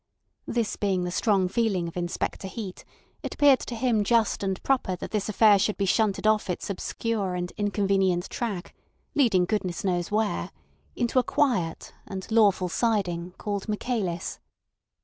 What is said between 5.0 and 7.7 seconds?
this affair should be shunted off its obscure and